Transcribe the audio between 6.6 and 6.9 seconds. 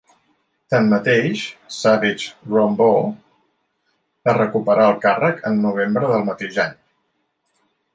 any.